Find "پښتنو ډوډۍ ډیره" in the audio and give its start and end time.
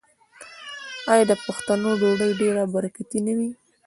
1.45-2.61